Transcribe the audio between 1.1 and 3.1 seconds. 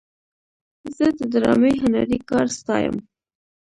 د ډرامې هنري کار ستایم.